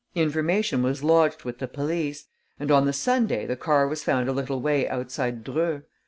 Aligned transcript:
Information 0.15 0.81
was 0.81 1.03
lodged 1.03 1.43
with 1.43 1.59
the 1.59 1.67
police; 1.67 2.25
and 2.59 2.71
on 2.71 2.87
the 2.87 2.91
Sunday 2.91 3.45
the 3.45 3.55
car 3.55 3.87
was 3.87 4.03
found 4.03 4.27
a 4.27 4.31
little 4.33 4.59
way 4.59 4.89
outside 4.89 5.43
Dreux. 5.43 5.83